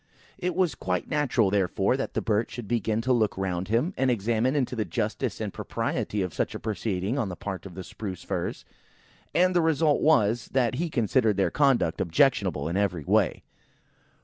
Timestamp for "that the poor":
1.95-2.37